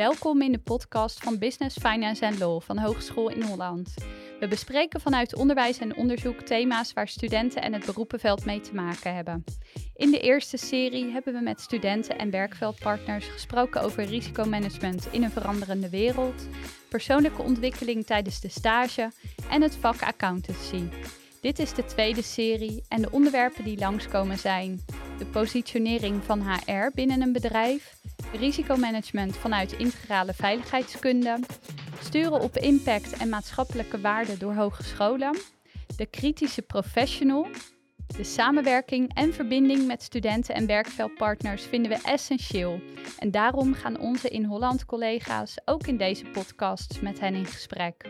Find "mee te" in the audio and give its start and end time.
8.44-8.74